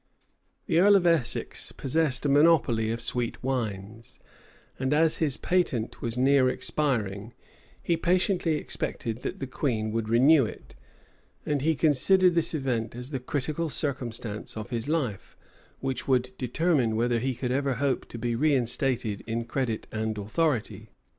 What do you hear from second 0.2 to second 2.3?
[*] The earl of Essex possessed a